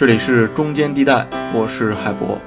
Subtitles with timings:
[0.00, 2.40] 这里是中间地带，我是海博。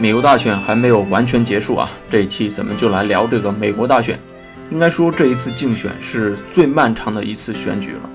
[0.00, 1.90] 美国大选还没有完全结束啊！
[2.08, 4.16] 这一期咱们就来聊这个美国大选。
[4.70, 8.08] 应该说，这一次竞选是最漫长的一次选举了。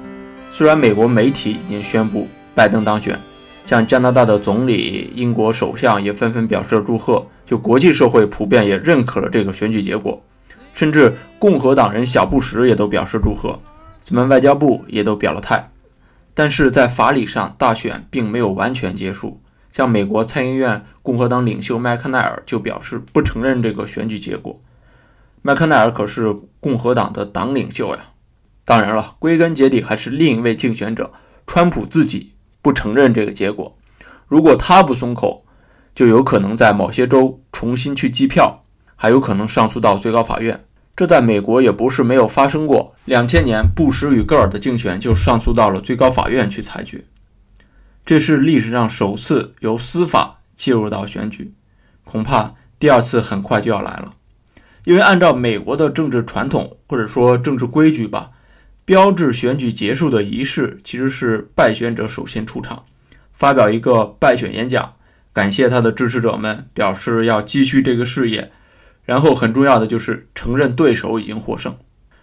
[0.54, 3.20] 虽然美国媒体已经宣布拜登当选，
[3.66, 10.24] 像加拿大的总理、英国首相也纷纷表示了祝贺，就国际社会普遍也认可了这个选举结果，
[10.74, 13.60] 甚至共和党人小布什也都表示祝贺，
[14.02, 15.70] 咱们外交部也都表了态。
[16.34, 19.38] 但是在法理上，大选并没有完全结束。
[19.74, 24.62] 像美国参议院共和党领袖麦克奈尔就表示不承认这个选举结果。
[25.42, 28.12] 麦克奈尔可是共和党的党领袖呀。
[28.64, 31.12] 当然了，归根结底还是另一位竞选者
[31.48, 33.76] 川普自己不承认这个结果。
[34.28, 35.44] 如果他不松口，
[35.96, 38.64] 就有可能在某些州重新去计票，
[38.96, 40.64] 还有可能上诉到最高法院。
[40.96, 42.94] 这在美国也不是没有发生过。
[43.06, 47.04] 两千年布什与戈尔的竞选就上诉到了最高法院去裁决。
[48.06, 51.54] 这是历史上首次由司法介入到选举，
[52.04, 54.14] 恐怕第二次很快就要来了。
[54.84, 58.32] 因为按照美国的政治传统或者说政治规矩吧，
[58.84, 62.84] 标志选举结束的仪式其实是败选者首先出场，
[63.32, 64.94] 发表一个败选演讲，
[65.32, 68.52] 感谢他的支持者们，表示要继续这个事业。
[69.06, 71.78] 然后很重要的就是承认对手已经获胜，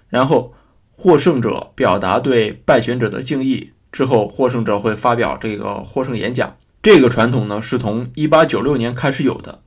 [0.09, 0.55] 然后
[0.93, 3.73] 获胜者表达对败选者的敬意。
[3.93, 6.57] 之后，获胜者会发表这个获胜演讲。
[6.83, 9.61] 这个传统呢，是从1896年开始有的。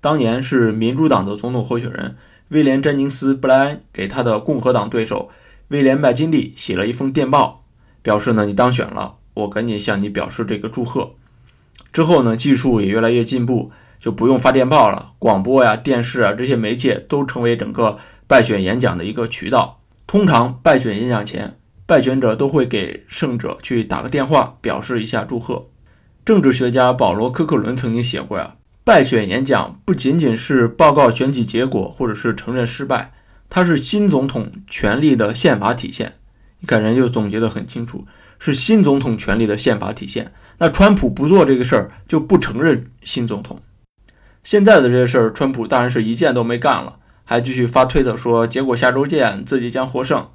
[0.00, 2.16] 当年是民主党的总统候选人
[2.48, 5.28] 威廉·詹宁斯·布莱恩给他的共和党对手
[5.68, 7.64] 威廉·麦金利写了一封电报，
[8.02, 11.14] 表示呢你当选了，我赶紧向你表示这个祝贺。
[11.92, 19.80] 之后呢，技术也越来越进步，就不用发电报了，广播呀、电视啊这些媒介都成为整个败选演讲的一个渠道。
[20.06, 21.59] 通常败选演讲前。
[21.90, 25.70] 败选者都会给胜者去打个电话，表示一下祝贺。
[26.24, 33.12] 政治学家保罗·科克伦曾经写过呀，败选演讲不仅仅是报告选举结果，或者是承认失败，
[33.48, 36.12] 它是新总统权力的宪法体现。
[36.60, 38.06] 你看人就总结得很清楚，
[38.38, 40.32] 是新总统权力的宪法体现。
[40.58, 43.60] 那川普不做这个事儿，就不承认新总统。
[44.44, 50.28] 现在的这些事儿，川普当然是一件都没干了，还继续发推特说结果下周见，自己将获胜。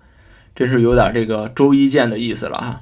[0.55, 2.81] 真是有点这个周一见的意思了哈。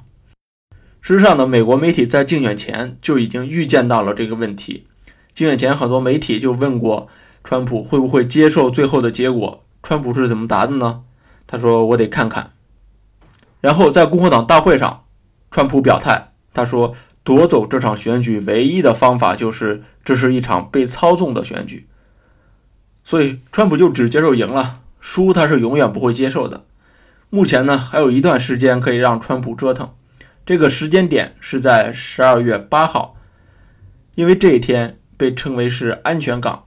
[1.00, 4.86] 事实上呢，美国媒体在竞选前就已经预见到了这个问题。
[5.34, 7.08] 竞选前，很多媒体就问过
[7.42, 9.64] 川普会不会接受最后的结果。
[9.82, 11.02] 川普是怎么答的呢？
[11.46, 12.52] 他说：“我得看看。”
[13.60, 15.04] 然后在共和党大会上，
[15.50, 21.86] 川普表态，他说：“夺走这场选举唯一的方法就是这是一场被操纵的选举。”
[23.04, 26.64] 所以，川普就只接受赢了，输他是永远不会接受的。
[27.34, 29.90] 目前呢，还有一段时间可以让川普折腾。
[30.46, 33.16] 这个时间点是在十二月八号，
[34.14, 36.66] 因为这一天被称为是安全港。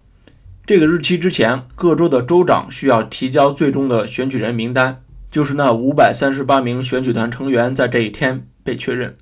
[0.65, 5.01] 这个日期之前，各州的州长需要提交最终的选举人名单，
[5.31, 9.15] 就是那五百三十八名选举团成员在这一天被确认。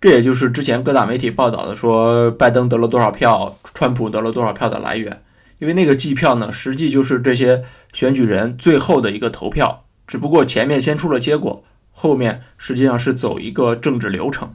[0.00, 5.22] 这也就是之前各大媒体报道的说拜登得了多少票，川普得了多少票的来源。
[5.58, 7.62] 因为那个计票呢，实际就是这些
[7.92, 9.81] 选举人最后的一个投票。
[10.06, 14.54] 只不过前面先出了结果，后面实际上是走一个政治流程。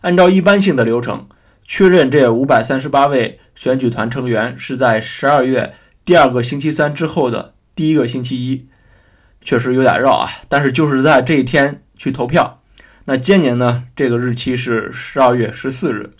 [0.00, 1.28] 按照一般性的流程，
[1.64, 8.66] 确认这五百三十八位选举团成员是在十二月第二个星期三之后的第一个星期一，
[9.42, 10.30] 确实有点绕啊。
[10.48, 12.62] 但是就是在这一天去投票。
[13.04, 16.10] 那今年呢，这个日期是十二月十四日，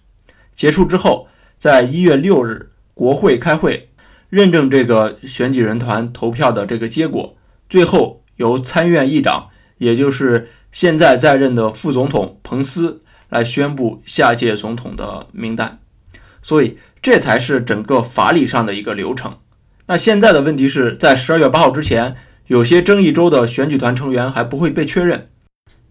[0.54, 3.90] 结束之后，在一月六日国会开会
[4.28, 7.37] 认证这个选举人团投票的这个结果，
[7.69, 8.22] 最后。
[8.38, 15.79] 由参议院议长，也就是现在在任的副总统彭斯来宣布下届总统的名单，
[16.43, 19.37] 所以这才是整个法理上的一个流程。
[19.87, 25.29] 那现在的问题是在十二月八号之前，有些争议州的选举团成员还不会被确认。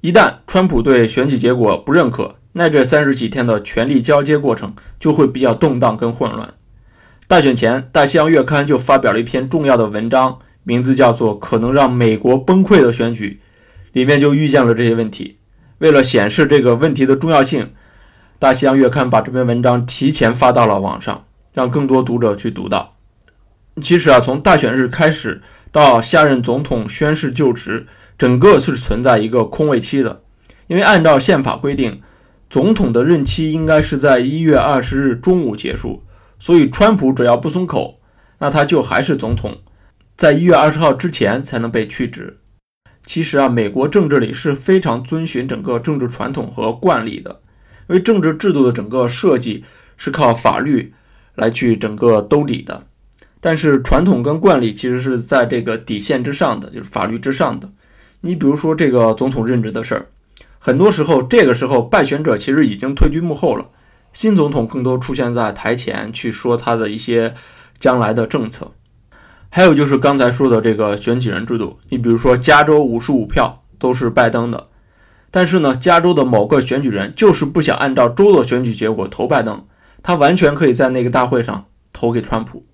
[0.01, 6.53] 一旦川普对选举结果不认可，那这三十几天的权力交接过程就会比较动荡跟混乱。
[7.27, 13.39] 大选前，大西洋月刊就发表了一篇重要的文章，名字叫做《可能让美国崩溃的选举》，
[13.93, 15.37] 里面就预见了这些问题。
[15.77, 17.71] 为了显示这个问题的重要性，
[18.37, 21.23] 大西洋月刊把这篇文章提前发到了网上，
[21.53, 22.97] 让更多读者去读到。
[23.81, 25.41] 其实啊，从大选日开始
[25.71, 27.87] 到下任总统宣誓就职，
[28.17, 30.23] 整个是存在一个空位期的，
[30.67, 32.01] 因为按照宪法规定，
[32.49, 36.03] 总统的任期应该是在一月二十日中午结束，
[36.37, 38.01] 所以川普只要不松口，
[38.39, 39.55] 那他就还是总统，
[40.17, 42.39] 在一月二十号之前才能被去职。
[43.05, 47.39] 其实啊，美国政治里是非常遵循整个政治传统和惯例的。
[47.87, 49.63] 因为政治制度的整个设计
[49.95, 50.91] 是靠法律
[51.35, 52.87] 来去整个兜底的，
[53.39, 57.69] 但是传统跟惯例其实是在这个底线之上的，就是法律之上的。
[58.21, 60.07] 你比如说这个总统任职的事儿，
[60.57, 63.69] 很多时候这个时候败选者其实已经退居幕后了，
[64.11, 67.35] 新总统更多出现在台前去说他的一些
[67.79, 68.73] 将来的政策。
[69.49, 74.67] 还有就是刚才说的这个选举人制度，你比如说加州五十五票都是拜登的。
[75.29, 79.65] 但是呢，加州的某个选举人就是不想按照州的选举结果投拜登，
[80.01, 82.65] 他完全可以在那个大会上投给川普，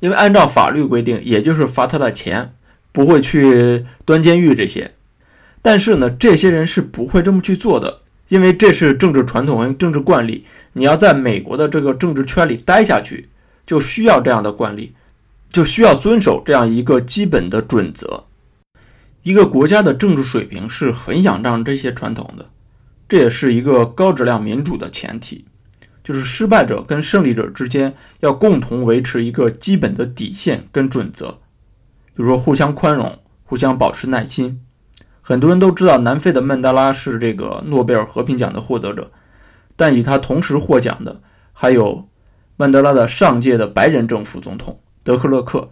[0.00, 2.54] 因为按照法律规定，也就是罚他的钱，
[2.92, 4.92] 不会去端监狱这些。
[5.62, 10.44] 但是呢，这些人是不会这么去做的，因为这是政治传统和政治惯例。
[10.74, 13.28] 你要在美国的这个政治圈里待下去，
[13.64, 14.94] 就需要这样的惯例，
[15.50, 18.24] 就需要遵守这样一个基本的准则。
[19.22, 22.50] 一个国家的政治水平是很仰仗这些传统的，
[23.08, 25.44] 这也是一个高质量民主的前提。
[26.04, 31.38] 就是失败者跟胜利者之间要共同维持一个基本的底线跟准则，
[32.14, 34.60] 比如说互相宽容、互相保持耐心。
[35.20, 39.10] 很多人都知道南非的曼德拉是这个诺贝尔和平奖的获得者，
[39.74, 41.20] 但与他同时获奖的
[41.52, 42.08] 还有
[42.56, 45.70] 曼德拉的上届的白人政府总统德克勒克。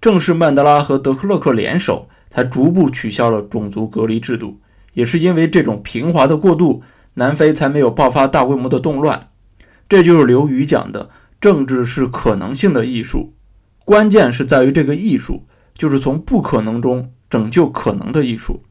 [0.00, 2.08] 正是曼德拉和德克勒克联手。
[2.32, 4.60] 才逐步取消了种族隔离制度，
[4.92, 6.80] 也是因为这种平滑的过渡，
[7.14, 9.30] 南非才没有爆发大规模的动乱。
[9.88, 13.34] 这就是刘宇讲的政治是可能性的艺术，
[13.84, 15.44] 关键是在于这个艺术，
[15.74, 18.62] 就是从不可能中拯救可能的艺术。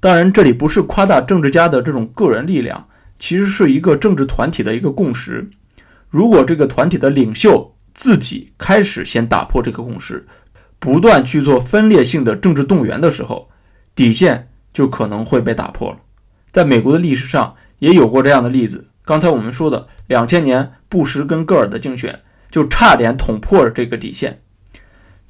[0.00, 2.88] 当然，这里不是夸大政治家的这种个人力量，
[3.18, 5.50] 其实是一个政治团体的一个共识。
[6.08, 10.26] 如果这个团体的领袖自己开始先打破这个共识，
[10.78, 13.48] 不断去做分裂性的政治动员的时候，
[13.94, 15.98] 底线就可能会被打破了。
[16.52, 18.88] 在美国的历史上也有过这样的例子。
[19.04, 22.20] 刚才我们说的两千年布什跟戈尔的竞选，
[22.50, 24.40] 就差点捅破了这个底线。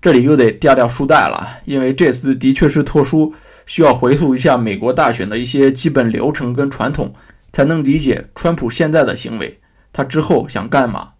[0.00, 3.34] 这里又得掉掉书袋了，因为这次的确是特殊，
[3.66, 7.12] 需要回溯一下美国大选的一些基本流程跟传统，
[7.52, 9.58] 才能理解川普现在的行为，
[9.92, 11.13] 他之后想干嘛。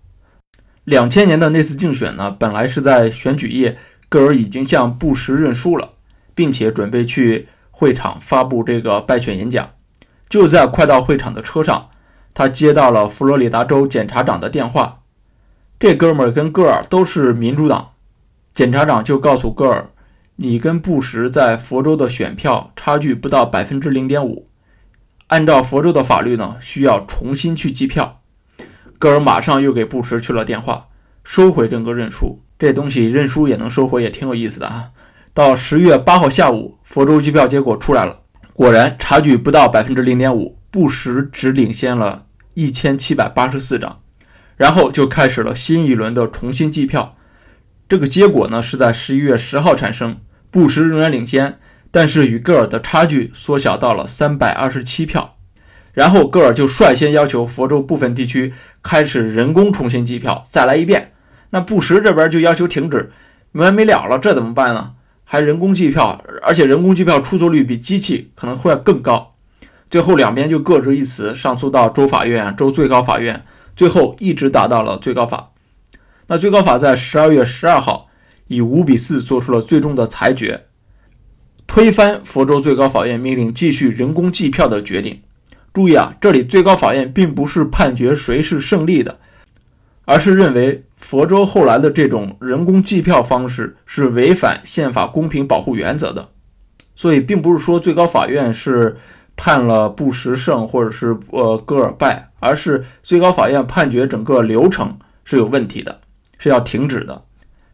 [0.84, 3.76] 两千年的那次竞选呢，本来是在选举夜。
[4.06, 5.94] 戈尔已经向布什认输了，
[6.36, 9.70] 并且准备去会场发布这个败选演讲。
[10.28, 11.88] 就在快到会场的车上，
[12.32, 15.00] 他接到了佛罗里达州检察长的电话。
[15.80, 17.94] 这哥们儿跟戈尔都是民主党，
[18.52, 19.90] 检察长就告诉戈尔
[20.36, 24.48] ：“你跟布什在佛州的选票差距不到百分之零点五，
[25.26, 28.20] 按照佛州的法律呢，需要重新去计票。”
[29.04, 30.86] 戈尔马上又给布什去了电话，
[31.24, 32.42] 收回整个认输。
[32.58, 34.92] 这东西认输也能收回，也挺有意思的啊。
[35.34, 38.20] 到十月八号下午，佛州计票结果出来了，
[38.54, 44.00] 果然差距不到百分之零点五，布什只领先了一千七百八十四张。
[44.56, 47.18] 然后就开始了新一轮的重新计票。
[47.86, 50.16] 这个结果呢是在十一月十号产生，
[50.50, 51.58] 布什仍然领先，
[51.90, 55.33] 但是与戈尔的差距缩小到了三百二十七票。
[55.94, 61.12] 然后戈尔就率先要求佛州部分地区开始人工重新计票，再来一遍。
[61.50, 63.12] 那布什这边就要求停止，
[63.52, 64.94] 没完没了了，这怎么办呢？
[65.22, 69.34] 还人工计票，而且人工计票出错率比机器可能会更高。
[69.88, 73.44] 最后两边就各执一词，上诉到州法院、州最高法院，
[73.76, 75.52] 最后一直打到了最高法。
[76.26, 78.08] 那最高法在十二月十二号
[78.48, 80.64] 以五比四做出了最终的裁决，
[81.66, 85.20] 推翻佛州最高法院命令继续人工计票的决定。
[85.74, 89.18] 注意啊，这里最高法院并不是判决谁是胜利的。
[90.06, 96.28] 而是认为佛州后来的这种人工计票方式是违反宪法公平保护原则的，
[96.94, 98.98] 所以并不是说最高法院是
[99.34, 106.00] 判了布什胜或者是呃戈尔败，而是最高法院判决整个流程是有问题的，
[106.36, 107.24] 是要停止的。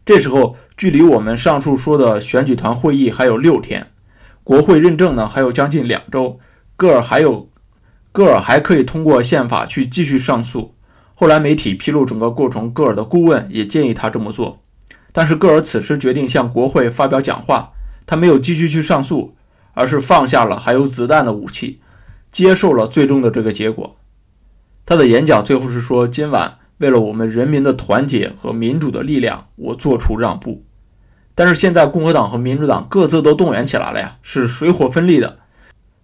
[0.07, 3.89] 这时候距离我们上述说的选举团会议还有六天，
[4.45, 6.39] 国会认证呢还有将近两周，
[6.77, 7.50] 戈尔还有
[8.13, 10.75] 戈尔还可以通过宪法去继续上诉。
[11.15, 14.63] 后来媒体披露整个过程，戈尔的顾问也建议他这么做，
[15.13, 17.73] 但是戈尔此时决定向国会发表讲话，
[18.07, 19.37] 他没有继续去上诉，
[19.75, 21.81] 而是放下了还有子弹的武器，
[22.33, 23.97] 接受了最终的这个结果。
[24.87, 30.65] 他的演讲最后是说：“今晚为了我们人民的团结和民主的力量，我做出让步。”
[31.37, 35.40] 但是现在共和党和民主党各自都动员起来了呀，是水火分立的。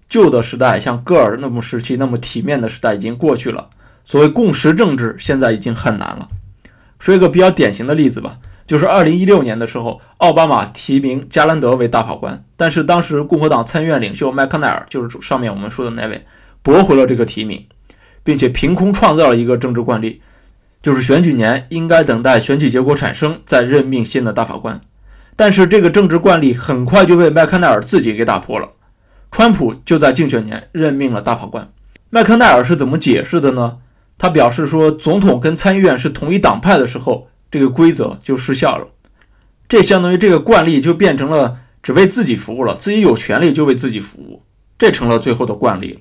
[0.09, 3.69] 旧的时代，像戈尔那么时期那么体面的时代已经过去了。
[4.05, 6.29] 所谓共识政治现在已经很难了。
[6.99, 16.25] 说一个比较典型的例子吧，就是二零一六年的时候，奥巴马提名加兰德为大法官，但是当时共和党参议院领袖麦康奈尔，就是上面我们说的那位，
[16.63, 17.67] 驳回了这个提名，
[18.23, 20.23] 并且凭空创造了一个政治惯例，
[20.81, 24.81] 就是选举年应该等待选举结果产生再任命新的大法官。
[25.35, 28.71] 但是这个政治惯例很快就被麦康奈尔自己给打破了，
[29.37, 31.71] 川普就在竞选年任命了大法官。
[32.09, 33.77] 麦克奈尔是怎么解释的呢？
[34.17, 38.89] 他表示说，总统跟参议院是同一党派的时候，这个规则就失效了。
[39.69, 44.41] 这相当于这个惯例就变成了只为自己服务了，自己有权利就为自己服务，
[44.79, 46.01] 这成了最后的惯例了。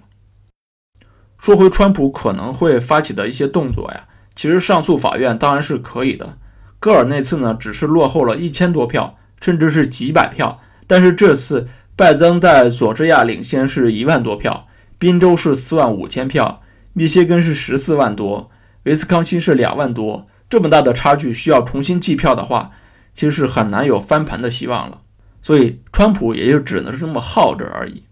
[1.37, 6.37] 说回川普可能会发起的一些动作呀，其实上诉法院当然是可以的。
[6.79, 14.67] 戈尔那次呢，只是落后了一千多票，甚至是几百票，但是这次拜登在佐治亚领先是一万多票，
[14.99, 16.61] 宾州是四万五千票。
[16.91, 18.49] 密歇根是十四万多，
[18.83, 22.71] 威斯康星是两万多，这么大的差距，需要重新计票的话，
[23.13, 25.01] 其实是很难有翻盘的希望了。
[25.41, 28.03] 所以，川普也就只能是这么耗着而已。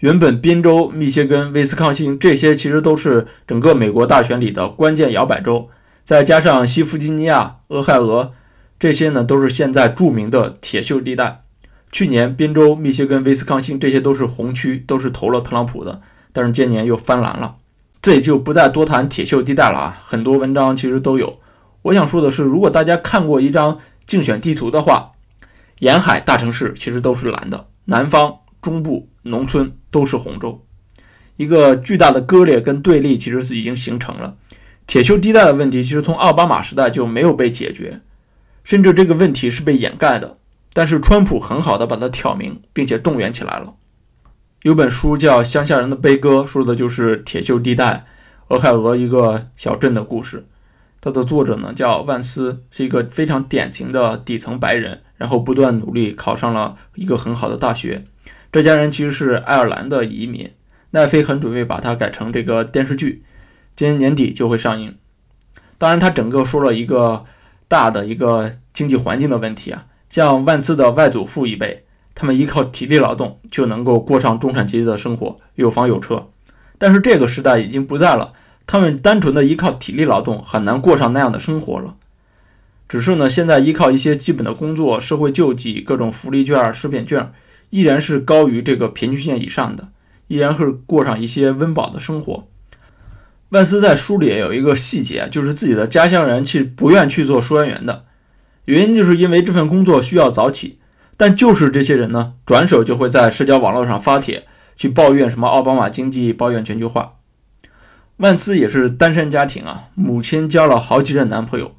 [0.00, 5.70] 原本宾州、密歇根、威斯康星这些其实都是整个美国大选里的关键摇摆州，
[6.04, 8.32] 再加上西弗吉尼亚、俄亥俄
[8.78, 11.43] 这些呢，都是现在著名的铁锈地带。
[11.94, 17.54] 去年宾州、密歇根、威斯康星这些都是红区，都是投了特朗普的，但是今年又翻蓝了。
[18.02, 21.38] 这里就不再多谈铁锈地带了啊，很多文章其实都有。
[21.82, 25.12] 我想说的是，如果大家看过一张竞选地图的话，
[25.78, 30.66] 沿海大城市其实都是蓝的，南方、中部、农村都是红州。
[31.36, 34.34] 一个巨大的割裂跟对立其实是已经形成了。
[34.88, 38.00] 铁锈地带的问题其实从奥巴马时代就没有被解决，
[38.64, 40.38] 甚至这个问题是被掩盖的。
[40.74, 43.72] 但是川普很好的把它挑明，并且动员起来了。
[44.60, 48.04] 有本书叫《乡下人的悲歌》，说的就是铁锈地带
[48.48, 50.46] 俄亥俄一个小镇的故事。
[51.00, 58.04] 它的作者呢叫万斯，是一个非常典型的底层白人，然后不断努力考上了一个很好的大学。
[58.50, 60.50] 这家人其实是爱尔兰的移民。
[60.90, 63.24] 奈飞很准备把它改成这个电视剧，
[63.74, 64.96] 今年年底就会上映。
[65.76, 67.24] 当然，他整个说了一个
[67.66, 71.84] 大的一个经济环境的问题啊，像万斯的外祖父一辈。
[72.14, 76.28] 他们依靠体力劳动就能够过上中产阶级的生活，有房有车。
[76.78, 78.32] 但是这个时代已经不在了，
[78.64, 81.96] 他们单纯的依靠体力劳动很难过上那样的生活了。
[82.88, 87.32] 只是呢，现在依靠一些基本的工作、社会救济、各种福利券、食品券，
[87.70, 89.88] 依然是高于这个贫穷线以上的，
[90.28, 92.46] 依然是过上一些温饱的生活。
[93.48, 98.04] 万斯在书里也有一个细节，就是自己的家乡人去不愿去做收银员的
[98.64, 100.78] 原因，就是因为这份工作需要早起。
[101.16, 107.12] 但就是这些人呢，转手就会在社交网络上发帖去抱怨什么奥巴马经济，抱怨全球化。
[108.16, 111.76] 万斯也是单身家庭啊，母亲交了好几任男朋友，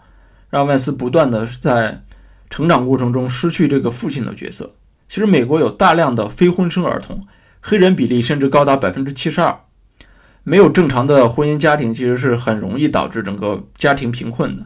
[0.49, 2.03] 让万斯不断的在
[2.49, 4.75] 成长过程中失去这个父亲的角色。
[5.09, 7.21] 其实美国有大量的非婚生儿童，
[7.59, 9.59] 黑人比例甚至高达百分之七十二。
[10.43, 14.65] 没有正常的婚姻家庭，其实是很容易导致整个家庭贫困的。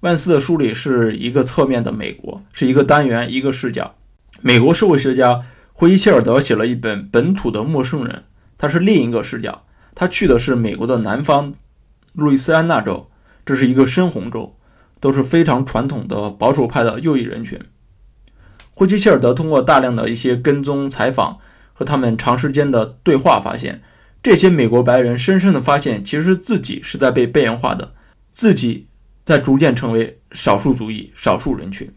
[0.00, 3.94] 万斯的书里是一个侧面的美国，是一个单元一个视角。
[4.42, 8.14] 美国社会学家霍伊切尔德写了一本《本土的陌生人》，
[8.58, 11.54] 他是另一个视角，他去的是美国的南方
[12.12, 13.10] 路易斯安那州，
[13.46, 14.58] 这是一个深红州，
[15.00, 17.58] 都是非常传统的保守派的右翼人群。
[18.74, 21.38] 霍伊切尔德通过大量的一些跟踪采访
[21.72, 23.80] 和他们长时间的对话，发现
[24.22, 27.94] 这些美国白人深深的发现，其实自己是在被边缘化的，
[28.30, 28.88] 自己。
[29.26, 31.90] 在逐渐成为少数族裔、少数人群。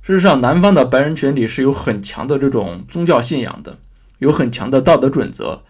[0.00, 3.78] 事实上，南方的白人群体是有很强的这种宗教信仰的，
[4.18, 5.64] 有很强的道德准则，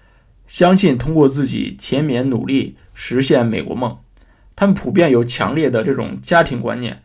[0.46, 3.98] 相信通过自己勤勉努力实现美国梦。
[4.54, 7.02] 他们普遍有强烈的这种家庭观念，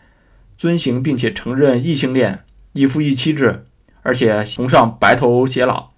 [0.56, 2.44] 遵行并且承认异性恋、
[2.74, 3.66] 一夫一妻制，
[4.04, 5.90] 而且崇尚白头偕老、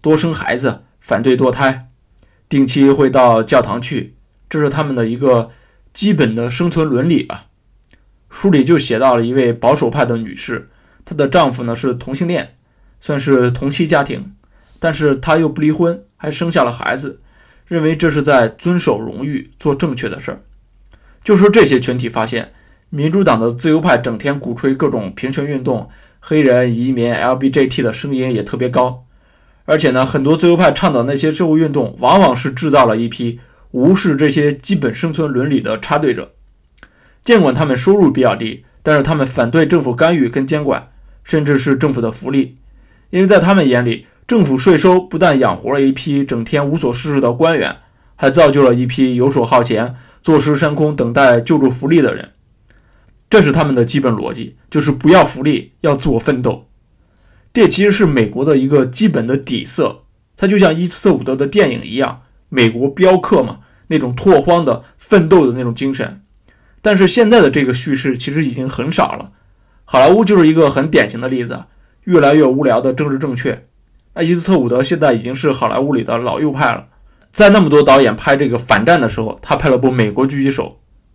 [0.00, 1.88] 多生孩子，反对堕胎，
[2.48, 4.16] 定期会到教堂去，
[4.50, 5.52] 这是他们的一个。
[5.98, 7.46] 基本的生存伦理吧，
[8.30, 10.68] 书里就写到了一位保守派的女士，
[11.04, 12.54] 她的丈夫呢是同性恋，
[13.00, 14.32] 算是同妻家庭，
[14.78, 17.20] 但是她又不离婚，还生下了孩子，
[17.66, 20.38] 认为这是在遵守荣誉，做正确的事儿。
[21.24, 22.52] 就说这些群体发现，
[22.90, 25.90] 民主党的自由派整天鼓吹各种平权运动、
[26.20, 29.04] 黑人移民、l b j t 的声音也特别高，
[29.64, 36.32] 而且呢，很多自由派倡导那些社会运动，往往是制造了一批无视这些基本生存伦理的插队者。
[37.24, 40.90] 尽管他们收入比较低，但是他们反对政府干预跟监管，
[41.24, 42.56] 甚至是政府的福利，
[43.10, 47.76] 因为在他们眼里，政府税收不但养活了一批整天无所事事的官员，
[48.16, 49.94] 还造就了一批游手好闲。
[50.20, 52.32] 坐吃山空，等待救助福利的人，
[53.30, 56.68] 这是他们的基本逻辑，就是不要福利，要自我奋斗。
[57.52, 60.02] 这其实是美国的一个基本的底色，
[60.36, 66.22] 它就像伊斯特伍德的电影一样，美国镖客嘛，那种拓荒的奋斗的那种精神。
[66.80, 69.30] 但是现在的这个叙事其实已经很少了，
[69.84, 71.64] 好莱坞就是一个很典型的例子，
[72.04, 73.66] 越来越无聊的政治正确。
[74.14, 76.86] 那伊斯特伍德现在已经是好莱坞里的老右派了。
[77.30, 80.64] 在那么多导演拍这个反战的时候，他拍了部《美国狙击手》，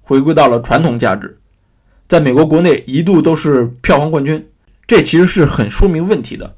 [0.01, 1.35] 回归到了传统价值，
[2.07, 4.45] 在美国国内一度都是票房冠军，
[4.85, 6.55] 这其实是很说明问题的。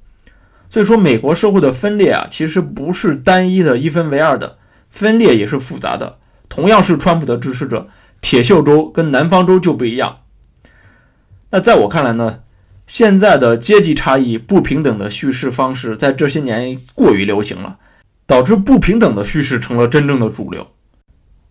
[0.69, 4.57] 所以说，美国社会的分裂啊，其实不是单一的一分为二的，
[4.95, 6.17] 分裂也是复杂的。
[6.49, 7.87] 同样是川普的支持者，
[8.19, 10.21] 铁锈州跟南方州就不一样。
[11.51, 12.39] 那在我看来呢，
[12.87, 17.77] 现在的阶级差异、不平等的叙事方式，在这些年过于流行了。
[18.27, 20.65] 导致不平等的叙事成了真正的主流，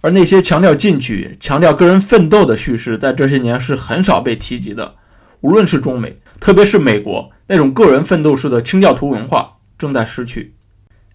[0.01, 4.97] 而那些强调进取、强调个人奋斗的叙事，在这些年是很少被提及的。
[5.41, 10.54] 无论是中美，特别是美国，那种个人奋斗式的清教徒文化正在失去。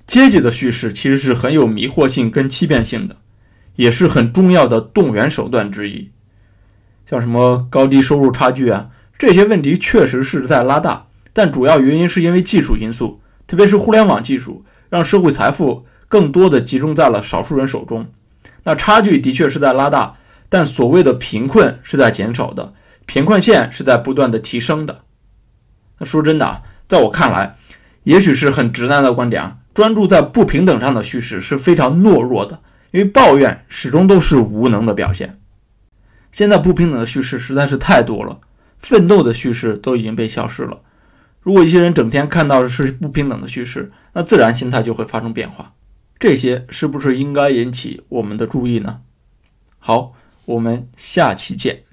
[0.10, 3.18] 阶级的叙事其实是很有迷惑性跟欺骗性的，
[3.76, 6.10] 也是很重要的动员手段之一。
[7.08, 8.90] 像什么高低收入差距啊，
[9.20, 14.66] 这些问题确实是在拉大，但主要原因是因为技术因素，特别是互联网技术。
[14.90, 18.08] 让社会财富更多的集中在了少数人手中，
[18.64, 20.16] 那差距的确是在拉大，
[20.50, 22.74] 但所谓的贫困是在减少的，
[23.06, 25.04] 贫困线是在不断的提升的。
[26.00, 27.56] 那说真的啊，在我看来，
[28.02, 32.60] 也许是很直男的观点啊，专注在不平等上的叙事是非常懦弱的，
[32.92, 35.40] 因为抱怨始终都是无能的表现。
[36.34, 38.42] 现在不平等的叙事实在是太多了，
[38.80, 40.80] 奋斗的叙事都已经被消失了。
[41.40, 45.70] 如果一些人整天看到的是不平等的叙事，那自然心态就会发生变化。
[46.20, 49.00] 这些是不是应该引起我们的注意呢？
[49.78, 50.12] 好，
[50.44, 51.84] 我们下期见。